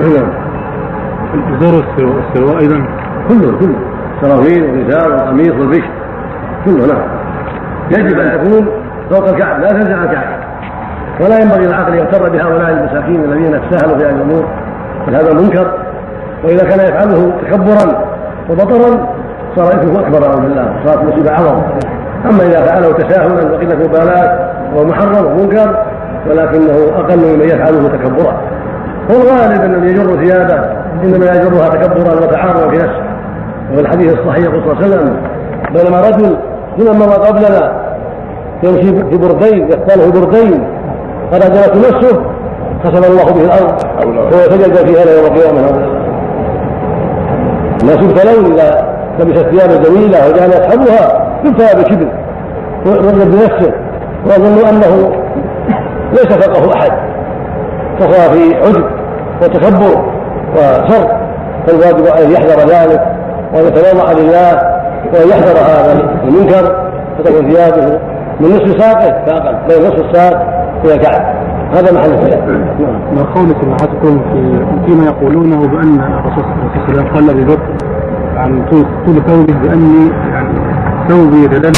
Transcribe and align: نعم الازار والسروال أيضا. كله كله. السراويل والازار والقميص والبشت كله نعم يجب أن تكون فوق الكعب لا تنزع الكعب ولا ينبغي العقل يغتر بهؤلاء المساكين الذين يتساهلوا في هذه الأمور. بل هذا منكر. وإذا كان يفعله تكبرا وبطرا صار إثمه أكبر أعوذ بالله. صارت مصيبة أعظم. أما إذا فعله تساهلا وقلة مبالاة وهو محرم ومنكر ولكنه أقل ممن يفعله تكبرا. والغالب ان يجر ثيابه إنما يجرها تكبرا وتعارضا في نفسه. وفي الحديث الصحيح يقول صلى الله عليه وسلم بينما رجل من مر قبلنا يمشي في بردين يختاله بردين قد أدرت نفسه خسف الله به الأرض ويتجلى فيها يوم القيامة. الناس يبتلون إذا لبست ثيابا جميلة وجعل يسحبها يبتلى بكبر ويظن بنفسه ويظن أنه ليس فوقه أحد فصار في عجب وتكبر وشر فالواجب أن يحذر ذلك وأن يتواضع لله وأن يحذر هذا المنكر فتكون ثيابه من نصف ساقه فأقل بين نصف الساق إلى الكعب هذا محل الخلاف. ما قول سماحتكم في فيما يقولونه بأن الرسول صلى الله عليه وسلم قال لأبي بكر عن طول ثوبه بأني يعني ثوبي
نعم 0.00 0.28
الازار 1.34 1.84
والسروال 1.98 2.58
أيضا. 2.60 2.86
كله 3.28 3.58
كله. 3.58 3.78
السراويل 4.16 4.62
والازار 4.62 5.10
والقميص 5.12 5.52
والبشت 5.52 5.90
كله 6.64 6.86
نعم 6.86 7.02
يجب 7.90 8.18
أن 8.18 8.44
تكون 8.44 8.68
فوق 9.10 9.28
الكعب 9.28 9.60
لا 9.60 9.68
تنزع 9.68 10.02
الكعب 10.02 10.38
ولا 11.20 11.38
ينبغي 11.38 11.66
العقل 11.66 11.94
يغتر 11.94 12.28
بهؤلاء 12.28 12.70
المساكين 12.70 13.24
الذين 13.24 13.54
يتساهلوا 13.54 13.98
في 13.98 14.04
هذه 14.04 14.10
الأمور. 14.10 14.44
بل 15.06 15.14
هذا 15.14 15.32
منكر. 15.32 15.72
وإذا 16.44 16.68
كان 16.68 16.80
يفعله 16.88 17.32
تكبرا 17.42 18.04
وبطرا 18.50 19.08
صار 19.56 19.68
إثمه 19.68 20.00
أكبر 20.00 20.24
أعوذ 20.26 20.40
بالله. 20.40 20.76
صارت 20.84 21.04
مصيبة 21.04 21.30
أعظم. 21.30 21.62
أما 22.30 22.42
إذا 22.46 22.62
فعله 22.62 22.92
تساهلا 22.92 23.52
وقلة 23.52 23.76
مبالاة 23.76 24.50
وهو 24.74 24.84
محرم 24.84 25.26
ومنكر 25.26 25.76
ولكنه 26.30 26.76
أقل 26.96 27.16
ممن 27.16 27.44
يفعله 27.44 27.88
تكبرا. 27.88 28.40
والغالب 29.08 29.62
ان 29.64 29.88
يجر 29.88 30.24
ثيابه 30.24 30.54
إنما 31.04 31.26
يجرها 31.26 31.68
تكبرا 31.68 32.14
وتعارضا 32.14 32.68
في 32.70 32.76
نفسه. 32.76 33.02
وفي 33.72 33.80
الحديث 33.80 34.12
الصحيح 34.12 34.44
يقول 34.44 34.62
صلى 34.62 34.72
الله 34.72 34.84
عليه 34.84 34.96
وسلم 34.96 35.16
بينما 35.74 36.00
رجل 36.00 36.36
من 36.78 36.98
مر 36.98 37.12
قبلنا 37.12 37.72
يمشي 38.62 39.10
في 39.10 39.16
بردين 39.16 39.68
يختاله 39.68 40.10
بردين 40.10 40.64
قد 41.32 41.42
أدرت 41.42 41.76
نفسه 41.76 42.22
خسف 42.84 43.10
الله 43.10 43.24
به 43.24 43.44
الأرض 43.44 43.74
ويتجلى 44.34 44.86
فيها 44.86 45.16
يوم 45.16 45.26
القيامة. 45.26 45.60
الناس 47.82 47.96
يبتلون 47.96 48.52
إذا 48.52 48.98
لبست 49.20 49.46
ثيابا 49.46 49.76
جميلة 49.76 50.28
وجعل 50.28 50.48
يسحبها 50.48 51.28
يبتلى 51.44 51.82
بكبر 51.82 52.08
ويظن 52.86 53.30
بنفسه 53.30 53.72
ويظن 54.26 54.68
أنه 54.68 55.12
ليس 56.12 56.26
فوقه 56.26 56.74
أحد 56.74 56.92
فصار 57.98 58.30
في 58.30 58.54
عجب 58.56 58.97
وتكبر 59.42 60.04
وشر 60.56 61.18
فالواجب 61.66 62.06
أن 62.06 62.30
يحذر 62.32 62.68
ذلك 62.68 63.02
وأن 63.54 63.66
يتواضع 63.66 64.12
لله 64.12 64.60
وأن 65.14 65.28
يحذر 65.28 65.58
هذا 65.58 66.18
المنكر 66.24 66.88
فتكون 67.18 67.50
ثيابه 67.52 67.98
من 68.40 68.48
نصف 68.48 68.80
ساقه 68.80 69.24
فأقل 69.26 69.56
بين 69.68 69.88
نصف 69.88 70.04
الساق 70.04 70.46
إلى 70.84 70.94
الكعب 70.94 71.22
هذا 71.72 71.92
محل 71.92 72.10
الخلاف. 72.12 72.40
ما 73.16 73.22
قول 73.34 73.54
سماحتكم 73.60 74.20
في 74.32 74.60
فيما 74.86 75.04
يقولونه 75.04 75.66
بأن 75.68 76.00
الرسول 76.00 76.44
صلى 76.44 76.52
الله 76.54 76.70
عليه 76.74 76.92
وسلم 76.92 77.14
قال 77.14 77.26
لأبي 77.26 77.44
بكر 77.44 77.72
عن 78.36 78.64
طول 78.70 78.84
ثوبه 79.26 79.54
بأني 79.62 80.10
يعني 80.32 80.54
ثوبي 81.08 81.48